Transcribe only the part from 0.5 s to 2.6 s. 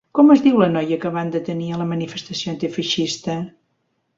la noia que van detenir a la manifestació